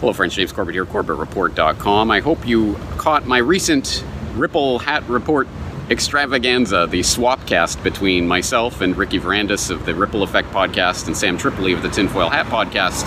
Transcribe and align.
Hello, 0.00 0.12
friends. 0.12 0.34
James 0.34 0.52
Corbett 0.52 0.74
here, 0.74 0.84
CorbettReport.com. 0.84 2.10
I 2.10 2.20
hope 2.20 2.46
you 2.46 2.74
caught 2.98 3.26
my 3.26 3.38
recent 3.38 4.04
Ripple 4.34 4.78
Hat 4.78 5.02
Report 5.08 5.48
extravaganza, 5.88 6.86
the 6.90 7.00
swapcast 7.00 7.82
between 7.82 8.28
myself 8.28 8.82
and 8.82 8.94
Ricky 8.94 9.18
Varandas 9.18 9.70
of 9.70 9.86
the 9.86 9.94
Ripple 9.94 10.22
Effect 10.22 10.50
podcast 10.50 11.06
and 11.06 11.16
Sam 11.16 11.38
Tripoli 11.38 11.72
of 11.72 11.80
the 11.80 11.88
Tinfoil 11.88 12.28
Hat 12.28 12.44
podcast. 12.46 13.06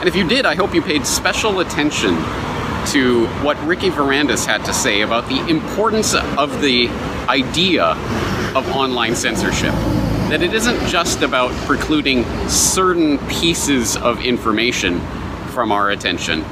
And 0.00 0.08
if 0.08 0.16
you 0.16 0.26
did, 0.26 0.46
I 0.46 0.54
hope 0.54 0.74
you 0.74 0.80
paid 0.80 1.04
special 1.04 1.60
attention 1.60 2.16
to 2.92 3.26
what 3.42 3.62
Ricky 3.66 3.90
Varandas 3.90 4.46
had 4.46 4.64
to 4.64 4.72
say 4.72 5.02
about 5.02 5.28
the 5.28 5.46
importance 5.48 6.14
of 6.14 6.62
the 6.62 6.88
idea 7.28 7.88
of 8.56 8.66
online 8.74 9.14
censorship. 9.16 9.74
That 10.30 10.42
it 10.42 10.54
isn't 10.54 10.88
just 10.88 11.20
about 11.20 11.50
precluding 11.66 12.24
certain 12.48 13.18
pieces 13.28 13.98
of 13.98 14.24
information 14.24 14.98
from 15.52 15.70
our 15.70 15.90
attention, 15.90 16.44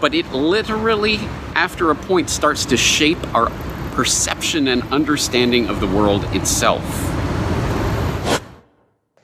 but 0.00 0.14
it 0.14 0.30
literally, 0.32 1.16
after 1.54 1.90
a 1.90 1.94
point, 1.94 2.30
starts 2.30 2.64
to 2.66 2.76
shape 2.76 3.18
our 3.34 3.50
perception 3.92 4.68
and 4.68 4.82
understanding 4.84 5.68
of 5.68 5.80
the 5.80 5.86
world 5.86 6.24
itself. 6.34 6.82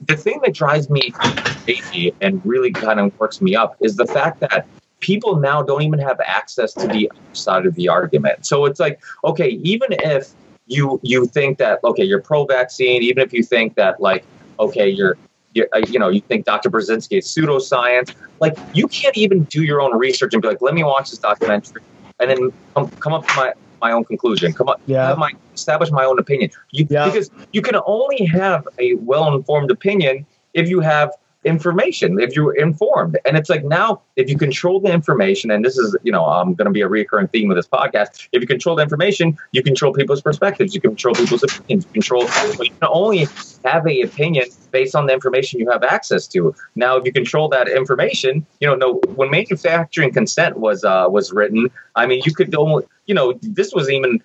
The 0.07 0.17
thing 0.17 0.41
that 0.45 0.55
drives 0.55 0.91
me 0.91 1.11
crazy 1.11 2.13
and 2.21 2.45
really 2.45 2.73
kind 2.73 2.99
of 2.99 3.19
works 3.19 3.41
me 3.41 3.55
up 3.55 3.77
is 3.81 3.97
the 3.97 4.07
fact 4.07 4.41
that 4.41 4.67
people 5.01 5.37
now 5.37 5.63
don't 5.63 5.83
even 5.83 5.99
have 5.99 6.21
access 6.21 6.73
to 6.75 6.87
the 6.87 7.11
other 7.11 7.21
side 7.35 7.67
of 7.67 7.75
the 7.75 7.89
argument. 7.89 8.45
So 8.47 8.65
it's 8.65 8.81
like, 8.81 9.01
okay, 9.25 9.51
even 9.63 9.89
if 9.91 10.33
you 10.67 11.01
you 11.03 11.27
think 11.27 11.59
that 11.59 11.81
okay, 11.85 12.05
you're 12.05 12.23
pro-vaccine, 12.23 13.03
even 13.03 13.23
if 13.23 13.33
you 13.33 13.43
think 13.43 13.75
that 13.75 14.01
like 14.01 14.25
okay, 14.59 14.89
you're 14.89 15.17
you, 15.55 15.67
uh, 15.75 15.79
you 15.89 15.99
know, 15.99 16.09
you 16.09 16.21
think 16.21 16.45
Dr. 16.45 16.71
Burzynski 16.71 17.19
is 17.19 17.27
pseudoscience. 17.27 18.15
Like, 18.41 18.57
you 18.73 18.87
can't 18.89 19.17
even 19.17 19.45
do 19.45 19.63
your 19.63 19.81
own 19.81 19.97
research 19.97 20.33
and 20.33 20.43
be 20.43 20.49
like, 20.49 20.63
let 20.63 20.75
me 20.75 20.85
watch 20.85 21.11
this 21.11 21.19
documentary 21.19 21.83
and 22.19 22.31
then 22.31 22.53
come, 22.75 22.89
come 22.89 23.13
up 23.13 23.23
with 23.23 23.37
my, 23.37 23.53
my 23.81 23.93
own 23.93 24.05
conclusion. 24.05 24.53
Come 24.53 24.69
up, 24.69 24.81
Yeah. 24.87 25.15
my 25.19 25.33
establish 25.55 25.91
my 25.91 26.05
own 26.05 26.19
opinion. 26.19 26.51
You, 26.71 26.87
Yeah. 26.89 27.07
Because 27.07 27.31
you 27.53 27.63
can 27.63 27.77
only 27.87 28.25
have 28.27 28.67
a 28.79 28.95
well 28.95 29.35
informed 29.35 29.71
opinion 29.71 30.27
if 30.55 30.69
you 30.69 30.81
have 30.81 31.11
information, 31.45 32.21
if 32.21 32.37
you're 32.37 32.55
informed. 32.55 33.19
And 33.25 33.37
it's 33.37 33.49
like 33.49 33.65
now, 33.65 34.03
if 34.17 34.29
you 34.29 34.37
control 34.37 34.81
the 34.81 34.93
information, 34.93 35.51
and 35.51 35.65
this 35.65 35.79
is, 35.79 35.97
you 36.03 36.13
know, 36.13 36.25
i'm 36.25 36.55
going 36.55 36.67
to 36.67 36.73
be 36.73 36.83
a 36.83 36.89
recurring 36.89 37.29
theme 37.29 37.51
of 37.51 37.57
this 37.57 37.67
podcast. 37.67 38.29
If 38.33 38.43
you 38.43 38.47
control 38.47 38.77
the 38.77 38.83
information, 38.83 39.37
you 39.53 39.63
control 39.63 39.93
people's 39.93 40.21
perspectives, 40.21 40.75
you 40.75 40.81
control 40.81 41.15
people's 41.15 41.43
opinions, 41.43 41.87
you 41.87 41.93
control. 41.93 42.23
You 42.23 42.71
can 42.71 42.89
only 42.89 43.27
have 43.65 43.87
a 43.87 44.03
opinion 44.03 44.47
based 44.71 44.95
on 44.95 45.07
the 45.07 45.15
information 45.15 45.61
you 45.61 45.71
have 45.71 45.83
access 45.83 46.27
to. 46.29 46.55
Now, 46.75 46.97
if 46.97 47.05
you 47.07 47.13
control 47.13 47.49
that 47.51 47.69
information, 47.69 48.47
you 48.61 48.69
know, 48.69 48.75
no, 48.75 49.01
when 49.15 49.31
manufacturing 49.31 50.13
consent 50.13 50.59
was 50.59 50.85
uh, 50.85 51.07
was 51.09 51.33
written, 51.33 51.71
I 51.97 52.07
mean, 52.07 52.23
you 52.27 52.35
could 52.35 52.55
only, 52.55 52.85
you 53.07 53.15
know, 53.15 53.39
this 53.43 53.73
was 53.73 53.91
even 53.91 54.23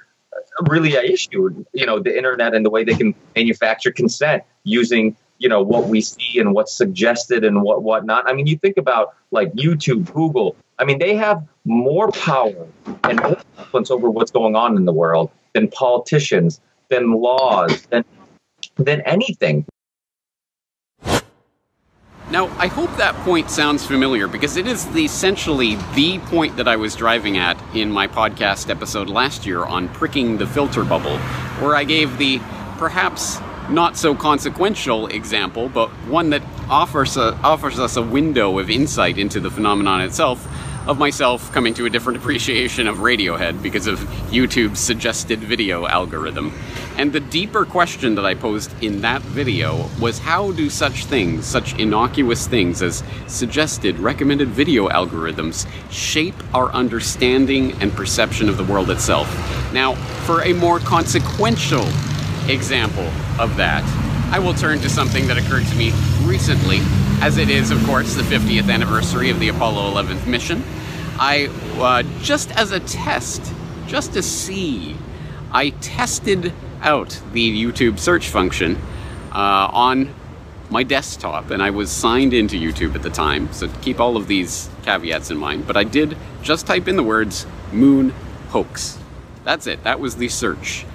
really 0.68 0.96
a 0.96 1.02
issue. 1.02 1.66
You 1.74 1.86
know, 1.86 2.00
the 2.00 2.16
internet 2.16 2.54
and 2.54 2.66
the 2.66 2.70
way 2.70 2.84
they 2.84 2.96
can 2.96 3.16
manufacture 3.36 3.92
consent 3.92 4.44
using 4.64 5.16
you 5.46 5.50
know 5.50 5.62
what 5.62 5.88
we 5.88 6.02
see 6.02 6.40
and 6.40 6.56
what's 6.56 6.74
suggested 6.74 7.44
and 7.44 7.62
what 7.62 7.84
whatnot. 7.84 8.28
I 8.28 8.34
mean, 8.34 8.48
you 8.48 8.58
think 8.58 8.78
about 8.78 9.14
like 9.30 9.54
YouTube, 9.54 10.12
Google. 10.12 10.56
I 10.80 10.86
mean, 10.86 10.98
they 10.98 11.16
have 11.18 11.48
more 11.66 12.12
power 12.12 12.68
and 13.04 13.38
influence 13.60 13.92
over 13.92 14.10
what's 14.10 14.32
going 14.32 14.56
on 14.56 14.76
in 14.76 14.86
the 14.86 14.92
world 14.92 15.30
than 15.54 15.68
politicians, 15.68 16.62
than 16.90 17.12
laws, 17.12 17.86
than 17.92 18.04
than 18.78 19.02
anything. 19.02 19.68
Now, 22.32 22.48
I 22.58 22.66
hope 22.66 22.90
that 22.98 23.14
point 23.18 23.52
sounds 23.52 23.86
familiar 23.86 24.28
because 24.28 24.58
it 24.58 24.66
is 24.66 24.88
the, 24.94 25.06
essentially 25.06 25.76
the 25.94 26.18
point 26.26 26.58
that 26.58 26.68
I 26.68 26.76
was 26.76 26.96
driving 26.96 27.38
at 27.38 27.56
in 27.76 27.92
my 27.92 28.08
podcast 28.08 28.72
episode 28.72 29.12
last 29.12 29.46
year 29.46 29.64
on 29.64 29.90
pricking 29.90 30.40
the 30.40 30.48
filter 30.48 30.84
bubble, 30.84 31.20
where 31.60 31.76
I 31.76 31.84
gave 31.84 32.18
the 32.18 32.40
perhaps 32.80 33.38
not 33.70 33.98
so 33.98 34.14
consequential 34.16 35.08
example, 35.08 35.70
but 35.70 35.90
one 36.08 36.30
that 36.32 36.44
offers, 36.70 37.18
a, 37.18 37.34
offers 37.44 37.80
us 37.80 37.98
a 37.98 38.02
window 38.02 38.60
of 38.60 38.70
insight 38.70 39.18
into 39.18 39.40
the 39.40 39.50
phenomenon 39.50 40.02
itself 40.02 40.48
of 40.88 41.00
myself 41.00 41.52
coming 41.52 41.74
to 41.74 41.86
a 41.86 41.90
different 41.90 42.18
appreciation 42.22 42.88
of 42.88 42.98
Radiohead 42.98 43.62
because 43.62 43.88
of 43.88 44.00
YouTube's 44.30 44.80
suggested 44.80 45.40
video 45.40 45.88
algorithm. 45.88 46.54
And 46.98 47.12
the 47.12 47.20
deeper 47.20 47.66
question 47.66 48.16
that 48.16 48.26
I 48.26 48.36
posed 48.36 48.72
in 48.84 49.02
that 49.02 49.22
video 49.22 49.90
was 50.00 50.20
how 50.20 50.52
do 50.52 50.70
such 50.70 51.06
things, 51.06 51.46
such 51.46 51.78
innocuous 51.78 52.48
things 52.48 52.82
as 52.82 53.04
suggested 53.28 54.00
recommended 54.00 54.50
video 54.50 54.88
algorithms, 54.88 55.68
shape 55.92 56.36
our 56.54 56.72
understanding 56.72 57.74
and 57.82 57.92
perception 57.92 58.48
of 58.48 58.58
the 58.58 58.64
world 58.64 58.90
itself? 58.92 59.28
Now, 59.74 59.96
for 60.26 60.44
a 60.44 60.54
more 60.54 60.80
consequential 60.80 61.86
example 62.50 63.08
of 63.40 63.56
that, 63.58 63.84
I 64.32 64.40
will 64.40 64.54
turn 64.54 64.80
to 64.80 64.90
something 64.90 65.28
that 65.28 65.38
occurred 65.38 65.66
to 65.66 65.76
me 65.76 65.92
recently, 66.24 66.80
as 67.22 67.38
it 67.38 67.50
is, 67.50 67.72
of 67.72 67.84
course, 67.86 68.16
the 68.16 68.24
50th 68.24 68.72
anniversary 68.72 69.30
of 69.30 69.40
the 69.40 69.50
Apollo 69.50 69.92
11th 69.94 70.28
mission. 70.28 70.64
I, 71.18 71.48
uh, 71.78 72.04
just 72.22 72.52
as 72.58 72.72
a 72.72 72.80
test, 72.82 73.42
just 73.88 74.14
to 74.14 74.22
see, 74.22 74.96
I 75.52 75.70
tested 75.70 76.52
out 76.82 77.20
the 77.32 77.64
YouTube 77.64 78.00
search 78.00 78.28
function 78.28 78.78
uh, 79.32 79.70
on 79.72 80.14
my 80.70 80.84
desktop, 80.84 81.52
and 81.52 81.62
I 81.62 81.70
was 81.70 81.92
signed 81.92 82.34
into 82.34 82.58
YouTube 82.58 82.96
at 82.96 83.04
the 83.04 83.10
time, 83.10 83.52
so 83.54 83.68
keep 83.82 84.00
all 84.00 84.18
of 84.18 84.28
these 84.28 84.70
caveats 84.84 85.32
in 85.32 85.38
mind. 85.38 85.68
But 85.68 85.78
I 85.78 85.84
did 85.84 86.18
just 86.42 86.68
type 86.68 86.88
in 86.88 86.96
the 86.96 87.04
words 87.04 87.46
moon 87.72 88.10
hoax. 88.50 88.98
That's 89.44 89.68
it, 89.68 89.84
that 89.84 90.00
was 90.00 90.16
the 90.18 90.28
search. 90.28 90.86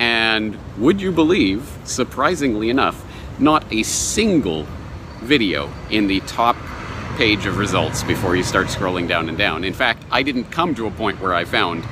And 0.00 0.58
would 0.78 1.00
you 1.00 1.12
believe, 1.12 1.70
surprisingly 1.84 2.70
enough, 2.70 3.04
not 3.38 3.70
a 3.70 3.82
single 3.82 4.66
video 5.20 5.70
in 5.90 6.06
the 6.06 6.20
top 6.20 6.56
page 7.16 7.44
of 7.44 7.58
results 7.58 8.02
before 8.02 8.34
you 8.34 8.42
start 8.42 8.68
scrolling 8.68 9.06
down 9.06 9.28
and 9.28 9.36
down. 9.36 9.62
In 9.62 9.74
fact, 9.74 10.02
I 10.10 10.22
didn't 10.22 10.44
come 10.44 10.74
to 10.76 10.86
a 10.86 10.90
point 10.90 11.20
where 11.20 11.34
I 11.34 11.44
found 11.44 11.84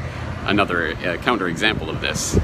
another 0.44 0.92
uh, 0.92 1.18
counterexample 1.18 1.90
of 1.90 2.00
this, 2.00 2.38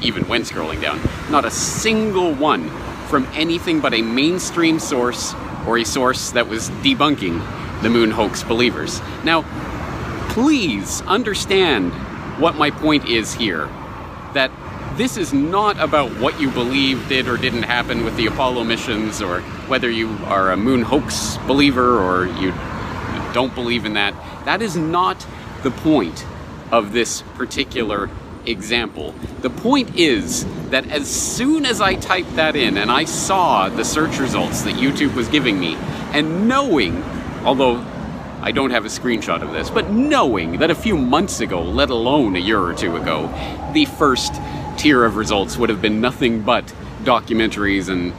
even 0.00 0.26
when 0.26 0.42
scrolling 0.42 0.80
down. 0.80 0.98
Not 1.30 1.44
a 1.44 1.50
single 1.50 2.32
one 2.32 2.70
from 3.08 3.26
anything 3.34 3.80
but 3.80 3.92
a 3.92 4.00
mainstream 4.00 4.78
source 4.78 5.34
or 5.66 5.76
a 5.76 5.84
source 5.84 6.30
that 6.30 6.48
was 6.48 6.70
debunking 6.82 7.82
the 7.82 7.90
moon 7.90 8.10
hoax 8.10 8.42
believers. 8.42 9.02
Now, 9.22 9.42
please 10.30 11.02
understand 11.02 11.92
what 12.40 12.54
my 12.54 12.70
point 12.70 13.06
is 13.06 13.34
here. 13.34 13.66
That 14.32 14.50
this 15.00 15.16
is 15.16 15.32
not 15.32 15.80
about 15.80 16.10
what 16.18 16.38
you 16.38 16.50
believe 16.50 17.08
did 17.08 17.26
or 17.26 17.38
didn't 17.38 17.62
happen 17.62 18.04
with 18.04 18.14
the 18.18 18.26
Apollo 18.26 18.64
missions 18.64 19.22
or 19.22 19.40
whether 19.66 19.90
you 19.90 20.10
are 20.24 20.52
a 20.52 20.58
moon 20.58 20.82
hoax 20.82 21.38
believer 21.46 21.98
or 21.98 22.26
you 22.26 22.50
don't 23.32 23.54
believe 23.54 23.86
in 23.86 23.94
that. 23.94 24.12
That 24.44 24.60
is 24.60 24.76
not 24.76 25.26
the 25.62 25.70
point 25.70 26.26
of 26.70 26.92
this 26.92 27.22
particular 27.34 28.10
example. 28.44 29.14
The 29.40 29.48
point 29.48 29.96
is 29.96 30.44
that 30.68 30.86
as 30.90 31.08
soon 31.08 31.64
as 31.64 31.80
I 31.80 31.94
typed 31.94 32.36
that 32.36 32.54
in 32.54 32.76
and 32.76 32.90
I 32.90 33.04
saw 33.04 33.70
the 33.70 33.86
search 33.86 34.18
results 34.18 34.60
that 34.64 34.74
YouTube 34.74 35.14
was 35.14 35.28
giving 35.28 35.58
me, 35.58 35.76
and 36.12 36.46
knowing, 36.46 37.02
although 37.46 37.82
I 38.42 38.52
don't 38.52 38.70
have 38.70 38.84
a 38.84 38.88
screenshot 38.88 39.40
of 39.40 39.52
this, 39.52 39.70
but 39.70 39.90
knowing 39.90 40.58
that 40.58 40.70
a 40.70 40.74
few 40.74 40.98
months 40.98 41.40
ago, 41.40 41.62
let 41.62 41.88
alone 41.88 42.36
a 42.36 42.38
year 42.38 42.60
or 42.60 42.74
two 42.74 42.96
ago, 42.96 43.28
the 43.72 43.86
first 43.86 44.34
tier 44.80 45.04
of 45.04 45.16
results 45.16 45.58
would 45.58 45.68
have 45.68 45.82
been 45.82 46.00
nothing 46.00 46.40
but 46.40 46.64
documentaries 47.02 47.90
and 47.90 48.14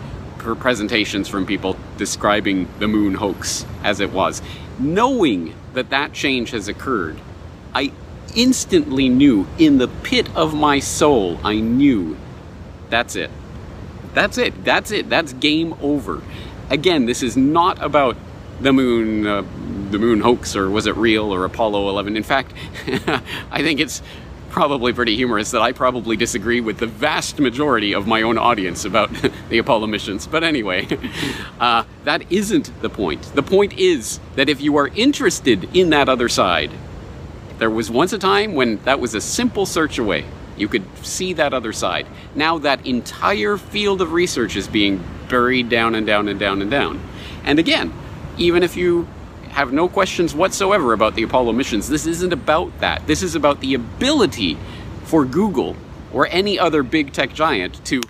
presentations 0.59 1.27
from 1.27 1.44
people 1.44 1.75
describing 1.97 2.67
the 2.77 2.88
moon 2.88 3.16
hoax 3.16 3.66
as 3.83 3.99
it 3.99 4.11
was. 4.11 4.44
Knowing 4.77 5.55
that 5.73 5.89
that 5.89 6.13
change 6.13 6.51
has 6.51 6.68
occurred, 6.68 7.19
I 7.74 7.91
instantly 8.36 9.09
knew 9.09 9.47
in 9.57 9.80
the 9.80 9.88
pit 9.88 10.30
of 10.36 10.53
my 10.53 10.77
soul, 10.80 11.39
I 11.44 11.56
knew 11.56 12.15
that's 12.91 13.15
it. 13.15 13.31
That's 14.13 14.38
it. 14.38 14.63
That's 14.63 14.91
it. 14.91 15.09
That's 15.09 15.33
game 15.33 15.74
over. 15.81 16.21
Again, 16.69 17.07
this 17.07 17.24
is 17.24 17.36
not 17.36 17.81
about 17.81 18.18
the 18.59 18.71
moon, 18.71 19.25
uh, 19.25 19.41
the 19.89 19.97
moon 19.97 20.19
hoax, 20.19 20.56
or 20.56 20.69
was 20.69 20.86
it 20.86 20.95
real, 20.95 21.33
or 21.33 21.44
Apollo 21.44 21.89
11. 21.89 22.15
In 22.15 22.21
fact, 22.21 22.53
I 23.51 23.63
think 23.63 23.80
it's 23.80 24.03
probably 24.51 24.94
pretty 24.94 25.15
humorous 25.15 25.51
that 25.51 25.62
I 25.62 25.71
probably 25.71 26.18
disagree 26.18 26.62
with 26.62 26.77
the 26.77 26.88
vast 26.88 27.39
majority 27.39 27.94
of 27.94 28.06
my 28.06 28.21
own 28.21 28.38
audience 28.38 28.86
about 28.86 29.09
the 29.50 29.57
Apollo 29.57 29.88
missions. 29.88 30.27
But 30.27 30.44
anyway, 30.44 30.88
uh, 31.59 31.83
that 32.03 32.31
isn't 32.31 32.81
the 32.81 32.89
point. 32.89 33.24
The 33.33 33.44
point 33.44 33.74
is 33.74 34.19
that 34.36 34.50
if 34.50 34.62
you 34.62 34.77
are 34.77 34.89
interested 34.89 35.75
in 35.75 35.89
that 35.92 36.09
other 36.09 36.30
side, 36.30 36.71
there 37.57 37.69
was 37.69 37.89
once 37.89 38.13
a 38.13 38.18
time 38.18 38.53
when 38.53 38.77
that 38.83 39.00
was 39.00 39.15
a 39.15 39.21
simple 39.21 39.65
search 39.65 39.98
away. 39.98 40.25
You 40.57 40.68
could 40.68 40.83
see 41.06 41.33
that 41.33 41.53
other 41.53 41.74
side. 41.74 42.06
Now 42.36 42.57
that 42.59 42.86
entire 42.86 43.57
field 43.57 44.01
of 44.01 44.12
research 44.12 44.56
is 44.56 44.68
being 44.68 45.03
buried 45.30 45.69
down 45.69 45.95
and 45.95 46.06
down 46.06 46.27
and 46.27 46.39
down 46.39 46.62
and 46.62 46.69
down. 46.69 47.00
And 47.44 47.57
again, 47.57 47.94
even 48.38 48.63
if 48.63 48.75
you 48.75 49.07
have 49.51 49.74
no 49.74 49.88
questions 49.88 50.33
whatsoever 50.33 50.94
about 50.94 51.15
the 51.15 51.24
Apollo 51.24 51.53
missions. 51.53 51.88
This 51.88 52.06
isn't 52.06 52.33
about 52.33 52.80
that. 52.80 53.06
This 53.07 53.21
is 53.21 53.36
about 53.36 53.59
the 53.59 53.74
ability 53.74 54.57
for 55.03 55.25
Google 55.25 55.75
or 56.13 56.27
any 56.27 56.57
other 56.57 56.83
big 56.83 57.13
tech 57.13 57.33
giant 57.33 57.83
to 57.86 58.01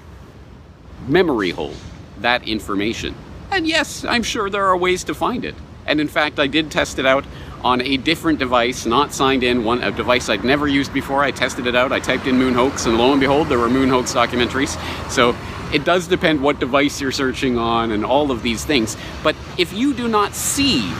memory 1.07 1.51
hold 1.51 1.75
that 2.19 2.47
information. 2.47 3.15
And 3.51 3.67
yes, 3.67 4.05
I'm 4.05 4.23
sure 4.23 4.49
there 4.49 4.65
are 4.65 4.77
ways 4.77 5.03
to 5.05 5.13
find 5.13 5.43
it. 5.43 5.55
And 5.85 5.99
in 5.99 6.07
fact, 6.07 6.39
I 6.39 6.47
did 6.47 6.71
test 6.71 6.99
it 6.99 7.05
out 7.05 7.25
on 7.63 7.81
a 7.81 7.97
different 7.97 8.39
device, 8.39 8.85
not 8.85 9.13
signed 9.13 9.43
in, 9.43 9.63
one 9.63 9.83
a 9.83 9.91
device 9.91 10.29
I'd 10.29 10.43
never 10.43 10.67
used 10.67 10.93
before. 10.93 11.23
I 11.23 11.31
tested 11.31 11.67
it 11.67 11.75
out. 11.75 11.91
I 11.91 11.99
typed 11.99 12.27
in 12.27 12.37
moon 12.37 12.53
hoax, 12.53 12.85
and 12.85 12.97
lo 12.97 13.11
and 13.11 13.19
behold, 13.19 13.49
there 13.49 13.59
were 13.59 13.69
moon 13.69 13.89
hoax 13.89 14.13
documentaries. 14.13 14.79
So 15.11 15.35
it 15.73 15.83
does 15.83 16.07
depend 16.07 16.41
what 16.41 16.59
device 16.59 17.01
you're 17.01 17.11
searching 17.11 17.57
on 17.57 17.91
and 17.91 18.05
all 18.05 18.31
of 18.31 18.41
these 18.41 18.65
things. 18.65 18.97
But 19.23 19.35
if 19.57 19.73
you 19.73 19.93
do 19.93 20.07
not 20.07 20.33
see 20.33 20.91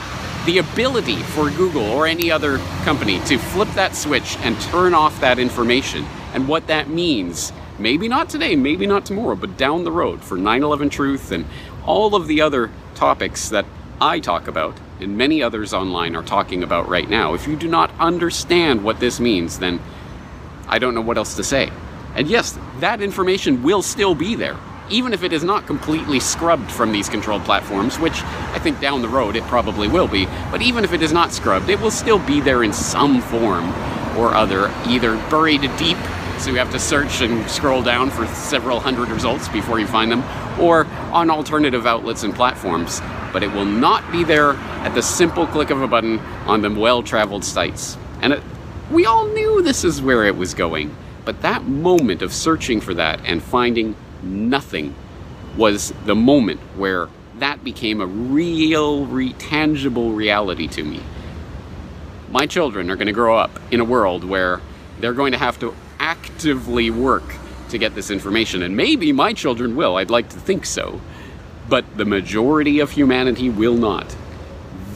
the 0.46 0.58
ability 0.58 1.16
for 1.16 1.50
Google 1.50 1.84
or 1.84 2.06
any 2.06 2.30
other 2.30 2.58
company 2.84 3.20
to 3.26 3.38
flip 3.38 3.68
that 3.74 3.94
switch 3.94 4.36
and 4.38 4.60
turn 4.60 4.92
off 4.92 5.20
that 5.20 5.38
information 5.38 6.04
and 6.34 6.48
what 6.48 6.66
that 6.66 6.88
means, 6.88 7.52
maybe 7.78 8.08
not 8.08 8.28
today, 8.28 8.56
maybe 8.56 8.86
not 8.86 9.06
tomorrow, 9.06 9.36
but 9.36 9.56
down 9.56 9.84
the 9.84 9.92
road 9.92 10.22
for 10.22 10.36
9 10.36 10.62
11 10.62 10.90
Truth 10.90 11.30
and 11.30 11.44
all 11.86 12.14
of 12.14 12.26
the 12.26 12.40
other 12.40 12.70
topics 12.94 13.50
that 13.50 13.66
I 14.00 14.18
talk 14.18 14.48
about 14.48 14.76
and 14.98 15.16
many 15.16 15.42
others 15.42 15.72
online 15.72 16.16
are 16.16 16.22
talking 16.22 16.62
about 16.62 16.88
right 16.88 17.08
now. 17.08 17.34
If 17.34 17.46
you 17.46 17.56
do 17.56 17.68
not 17.68 17.90
understand 17.98 18.82
what 18.82 19.00
this 19.00 19.20
means, 19.20 19.58
then 19.58 19.80
I 20.68 20.78
don't 20.78 20.94
know 20.94 21.00
what 21.00 21.18
else 21.18 21.36
to 21.36 21.44
say. 21.44 21.70
And 22.14 22.28
yes, 22.28 22.58
that 22.80 23.00
information 23.00 23.62
will 23.62 23.82
still 23.82 24.14
be 24.14 24.34
there, 24.34 24.56
even 24.90 25.12
if 25.12 25.22
it 25.22 25.32
is 25.32 25.44
not 25.44 25.66
completely 25.66 26.20
scrubbed 26.20 26.70
from 26.70 26.92
these 26.92 27.08
controlled 27.08 27.44
platforms, 27.44 27.98
which 27.98 28.22
I 28.22 28.58
think 28.58 28.80
down 28.80 29.02
the 29.02 29.08
road 29.08 29.36
it 29.36 29.42
probably 29.44 29.88
will 29.88 30.08
be. 30.08 30.26
But 30.50 30.62
even 30.62 30.84
if 30.84 30.92
it 30.92 31.02
is 31.02 31.12
not 31.12 31.32
scrubbed, 31.32 31.68
it 31.68 31.80
will 31.80 31.90
still 31.90 32.18
be 32.18 32.40
there 32.40 32.62
in 32.62 32.72
some 32.72 33.20
form 33.20 33.68
or 34.16 34.34
other, 34.34 34.68
either 34.86 35.16
buried 35.30 35.62
deep, 35.76 35.96
so 36.38 36.50
you 36.50 36.56
have 36.56 36.72
to 36.72 36.78
search 36.78 37.20
and 37.20 37.48
scroll 37.48 37.82
down 37.82 38.10
for 38.10 38.26
several 38.26 38.80
hundred 38.80 39.08
results 39.08 39.48
before 39.48 39.78
you 39.78 39.86
find 39.86 40.10
them, 40.10 40.24
or 40.60 40.86
on 41.12 41.30
alternative 41.30 41.86
outlets 41.86 42.24
and 42.24 42.34
platforms. 42.34 43.00
But 43.32 43.42
it 43.42 43.52
will 43.52 43.64
not 43.64 44.10
be 44.12 44.24
there 44.24 44.54
at 44.82 44.94
the 44.94 45.02
simple 45.02 45.46
click 45.46 45.70
of 45.70 45.80
a 45.80 45.88
button 45.88 46.18
on 46.46 46.60
the 46.60 46.70
well 46.70 47.02
traveled 47.02 47.44
sites. 47.44 47.96
And 48.20 48.34
it, 48.34 48.42
we 48.90 49.06
all 49.06 49.26
knew 49.28 49.62
this 49.62 49.84
is 49.84 50.02
where 50.02 50.24
it 50.24 50.36
was 50.36 50.52
going. 50.52 50.94
But 51.24 51.40
that 51.42 51.64
moment 51.64 52.22
of 52.22 52.32
searching 52.32 52.80
for 52.80 52.94
that 52.94 53.20
and 53.24 53.42
finding 53.42 53.94
nothing 54.22 54.94
was 55.56 55.92
the 56.04 56.14
moment 56.14 56.60
where 56.76 57.08
that 57.38 57.64
became 57.64 58.00
a 58.00 58.06
real, 58.06 59.06
re- 59.06 59.32
tangible 59.34 60.12
reality 60.12 60.68
to 60.68 60.82
me. 60.82 61.02
My 62.30 62.46
children 62.46 62.90
are 62.90 62.96
going 62.96 63.06
to 63.06 63.12
grow 63.12 63.36
up 63.36 63.58
in 63.70 63.80
a 63.80 63.84
world 63.84 64.24
where 64.24 64.60
they're 65.00 65.12
going 65.12 65.32
to 65.32 65.38
have 65.38 65.58
to 65.60 65.74
actively 65.98 66.90
work 66.90 67.24
to 67.70 67.78
get 67.78 67.94
this 67.94 68.10
information. 68.10 68.62
And 68.62 68.76
maybe 68.76 69.12
my 69.12 69.32
children 69.32 69.76
will, 69.76 69.96
I'd 69.96 70.10
like 70.10 70.28
to 70.30 70.38
think 70.38 70.64
so. 70.64 71.00
But 71.68 71.96
the 71.96 72.04
majority 72.04 72.80
of 72.80 72.90
humanity 72.90 73.50
will 73.50 73.76
not. 73.76 74.14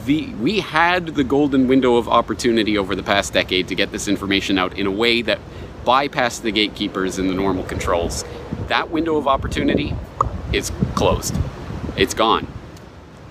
The, 0.05 0.33
we 0.35 0.61
had 0.61 1.07
the 1.07 1.23
golden 1.23 1.67
window 1.67 1.97
of 1.97 2.07
opportunity 2.07 2.77
over 2.77 2.95
the 2.95 3.03
past 3.03 3.33
decade 3.33 3.67
to 3.67 3.75
get 3.75 3.91
this 3.91 4.07
information 4.07 4.57
out 4.57 4.77
in 4.77 4.87
a 4.87 4.91
way 4.91 5.21
that 5.23 5.39
bypassed 5.83 6.41
the 6.41 6.51
gatekeepers 6.51 7.17
and 7.17 7.29
the 7.29 7.33
normal 7.33 7.63
controls. 7.63 8.23
That 8.67 8.91
window 8.91 9.17
of 9.17 9.27
opportunity 9.27 9.95
is 10.51 10.71
closed. 10.95 11.35
It's 11.95 12.13
gone. 12.13 12.47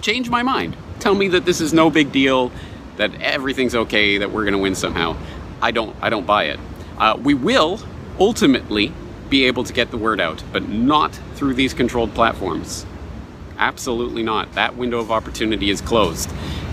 Change 0.01 0.31
my 0.31 0.43
mind. 0.43 0.77
Tell 0.99 1.15
me 1.15 1.29
that 1.29 1.45
this 1.45 1.61
is 1.61 1.73
no 1.73 1.91
big 1.91 2.11
deal, 2.11 2.51
that 2.97 3.21
everything's 3.21 3.75
okay, 3.75 4.19
that 4.19 4.31
we're 4.31 4.45
going 4.45 4.53
to 4.53 4.59
win 4.59 4.75
somehow. 4.75 5.17
I 5.61 5.71
don't. 5.71 5.95
I 6.01 6.09
don't 6.09 6.27
buy 6.27 6.45
it. 6.45 6.61
Uh, 6.99 7.19
we 7.23 7.35
will 7.35 7.81
ultimately 8.19 8.93
be 9.29 9.45
able 9.45 9.65
to 9.65 9.73
get 9.73 9.91
the 9.91 9.99
word 9.99 10.21
out, 10.21 10.43
but 10.53 10.69
not 10.69 11.19
through 11.35 11.55
these 11.55 11.75
controlled 11.75 12.15
platforms. 12.15 12.87
Absolutely 13.59 14.23
not. 14.23 14.53
That 14.53 14.77
window 14.77 14.99
of 15.01 15.11
opportunity 15.11 15.71
is 15.71 15.81
closed. 15.81 16.31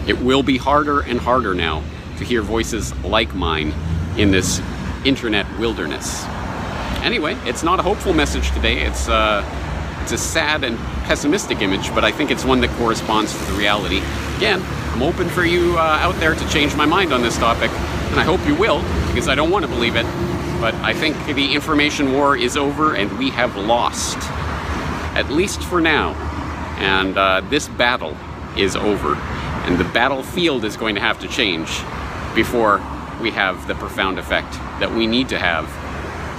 It 0.08 0.20
will 0.20 0.44
be 0.44 0.58
harder 0.58 1.02
and 1.02 1.20
harder 1.20 1.54
now 1.54 1.84
to 2.18 2.24
hear 2.24 2.42
voices 2.42 2.96
like 3.04 3.34
mine 3.34 3.74
in 4.18 4.32
this 4.32 4.62
internet 5.04 5.46
wilderness. 5.60 6.26
Anyway, 7.04 7.38
it's 7.44 7.64
not 7.64 7.82
a 7.82 7.84
hopeful 7.84 8.14
message 8.14 8.50
today. 8.52 8.80
It's 8.80 9.10
uh, 9.10 9.44
it's 10.02 10.14
a 10.14 10.18
sad 10.18 10.64
and 10.64 10.78
pessimistic 11.04 11.62
image, 11.62 11.94
but 11.94 12.06
I 12.06 12.12
think 12.12 12.32
it's 12.32 12.46
one 12.46 12.62
that 12.62 12.70
corresponds 12.78 13.38
to 13.38 13.52
the 13.52 13.58
reality. 13.58 14.02
Again, 14.38 14.62
I'm 14.94 15.04
open 15.04 15.28
for 15.28 15.44
you 15.44 15.78
uh, 15.78 15.82
out 15.82 16.16
there 16.22 16.34
to 16.34 16.50
change 16.50 16.76
my 16.78 16.86
mind 16.86 17.12
on 17.12 17.22
this 17.22 17.38
topic, 17.38 17.72
and 17.72 18.20
I 18.20 18.24
hope 18.24 18.46
you 18.48 18.56
will, 18.56 18.82
because 19.08 19.28
I 19.28 19.36
don't 19.36 19.52
want 19.52 19.66
to 19.66 19.70
believe 19.70 19.98
it. 19.98 20.06
But 20.62 20.76
I 20.76 20.94
think 20.94 21.18
the 21.26 21.54
information 21.54 22.14
war 22.14 22.38
is 22.38 22.56
over, 22.56 22.96
and 22.96 23.18
we 23.20 23.30
have 23.32 23.58
lost, 23.58 24.18
at 25.14 25.30
least 25.30 25.62
for 25.62 25.82
now. 25.82 26.14
And 26.80 27.18
uh, 27.18 27.42
this 27.50 27.68
battle 27.68 28.16
is 28.58 28.78
over, 28.78 29.16
and 29.66 29.78
the 29.78 29.90
battlefield 29.92 30.64
is 30.64 30.78
going 30.78 30.96
to 30.96 31.02
have 31.02 31.20
to 31.20 31.28
change 31.28 31.68
before 32.34 32.78
we 33.22 33.30
have 33.32 33.68
the 33.68 33.76
profound 33.76 34.20
effect 34.20 34.54
that 34.80 34.90
we 34.90 35.06
need 35.06 35.28
to 35.30 35.38
have 35.38 35.68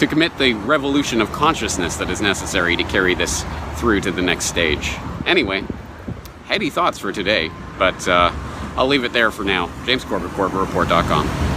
to 0.04 0.10
commit 0.10 0.36
the 0.36 0.52
revolution 0.52 1.22
of 1.22 1.32
consciousness 1.32 1.96
that 1.96 2.10
is 2.10 2.20
necessary 2.20 2.76
to 2.76 2.84
carry 2.84 3.14
this 3.14 3.42
through 3.76 4.02
to 4.02 4.10
the 4.10 4.20
next 4.20 4.44
stage. 4.44 4.94
Anyway, 5.24 5.64
heady 6.44 6.68
thoughts 6.68 6.98
for 6.98 7.10
today, 7.10 7.50
but 7.78 8.06
uh, 8.06 8.30
I'll 8.76 8.86
leave 8.86 9.04
it 9.04 9.14
there 9.14 9.30
for 9.30 9.44
now. 9.44 9.70
James 9.86 10.04
Corbett, 10.04 10.30
CorbettReport.com. 10.32 11.53